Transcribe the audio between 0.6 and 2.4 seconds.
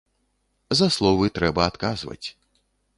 За словы трэба адказваць.